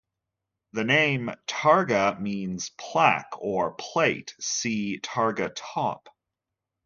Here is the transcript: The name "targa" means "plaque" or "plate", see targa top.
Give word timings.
The 0.73 0.83
name 0.83 1.29
"targa" 1.45 2.19
means 2.19 2.71
"plaque" 2.75 3.33
or 3.37 3.73
"plate", 3.75 4.33
see 4.39 4.99
targa 4.99 5.51
top. 5.55 6.09